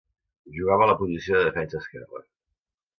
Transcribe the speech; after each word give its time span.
Jugava 0.55 0.87
a 0.87 0.89
la 0.93 0.97
posició 1.03 1.37
de 1.43 1.47
defensa 1.51 1.85
esquerre. 1.85 2.27